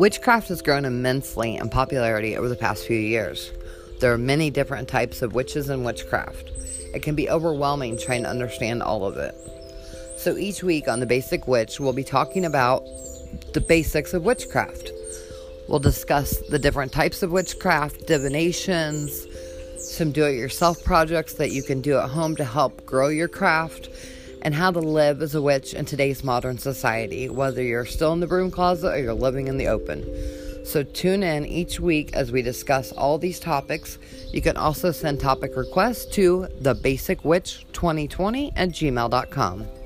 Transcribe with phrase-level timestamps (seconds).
[0.00, 3.52] Witchcraft has grown immensely in popularity over the past few years.
[4.00, 6.50] There are many different types of witches and witchcraft.
[6.94, 9.34] It can be overwhelming trying to understand all of it.
[10.16, 12.82] So each week on The Basic Witch, we'll be talking about
[13.52, 14.90] the basics of witchcraft.
[15.68, 19.26] We'll discuss the different types of witchcraft, divinations,
[19.76, 23.28] some do it yourself projects that you can do at home to help grow your
[23.28, 23.90] craft,
[24.42, 28.20] and how to live as a witch in today's modern society, whether you're still in
[28.20, 30.04] the broom closet or you're living in the open.
[30.64, 33.98] So tune in each week as we discuss all these topics.
[34.32, 39.79] You can also send topic requests to thebasicwitch2020 at gmail.com.